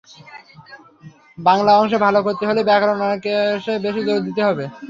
বাংলা 1.37 1.71
অংশে 1.79 1.97
ভালো 2.05 2.19
করতে 2.25 2.43
হলে 2.49 2.61
ব্যাকরণ 2.69 2.99
অংশে 3.05 3.33
বেশি 3.85 4.01
জোর 4.07 4.19
দিতে 4.27 4.41
হবে। 4.47 4.65